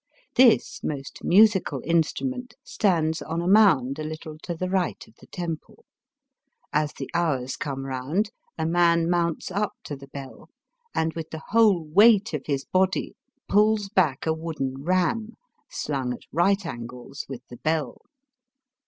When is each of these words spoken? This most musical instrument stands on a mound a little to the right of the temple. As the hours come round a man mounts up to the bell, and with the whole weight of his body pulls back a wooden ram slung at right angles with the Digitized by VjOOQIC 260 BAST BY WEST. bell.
This 0.33 0.83
most 0.83 1.19
musical 1.23 1.79
instrument 1.85 2.55
stands 2.63 3.21
on 3.21 3.39
a 3.39 3.47
mound 3.47 3.99
a 3.99 4.03
little 4.03 4.35
to 4.41 4.55
the 4.55 4.67
right 4.67 4.97
of 5.07 5.13
the 5.21 5.27
temple. 5.27 5.85
As 6.73 6.93
the 6.93 7.07
hours 7.13 7.55
come 7.55 7.85
round 7.85 8.31
a 8.57 8.65
man 8.65 9.07
mounts 9.11 9.51
up 9.51 9.73
to 9.83 9.95
the 9.95 10.07
bell, 10.07 10.49
and 10.95 11.13
with 11.13 11.29
the 11.29 11.43
whole 11.49 11.85
weight 11.85 12.33
of 12.33 12.47
his 12.47 12.65
body 12.65 13.13
pulls 13.47 13.89
back 13.89 14.25
a 14.25 14.33
wooden 14.33 14.83
ram 14.83 15.35
slung 15.69 16.13
at 16.13 16.23
right 16.31 16.65
angles 16.65 17.27
with 17.29 17.43
the 17.49 17.57
Digitized 17.57 17.61
by 17.61 17.61
VjOOQIC 17.61 17.61
260 17.61 17.61
BAST 17.61 17.63
BY 17.63 17.89
WEST. 17.91 17.99
bell. 18.01 18.09